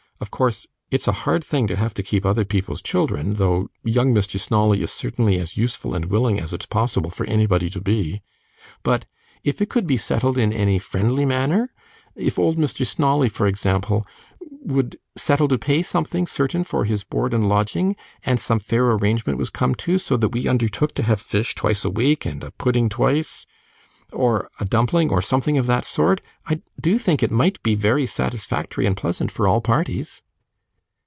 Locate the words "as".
5.39-5.57, 6.39-6.53